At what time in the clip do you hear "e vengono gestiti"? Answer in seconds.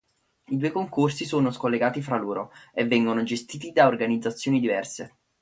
2.73-3.71